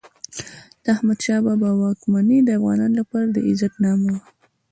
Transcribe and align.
د 0.83 0.85
احمدشاه 0.95 1.41
بابا 1.47 1.69
واکمني 1.81 2.37
د 2.43 2.49
افغانانو 2.57 2.95
لپاره 3.01 3.25
د 3.29 3.37
عزت 3.47 3.71
زمانه 3.75 4.07
وه. 4.13 4.19